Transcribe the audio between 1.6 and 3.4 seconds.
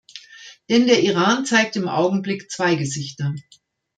im Augenblick zwei Gesichter.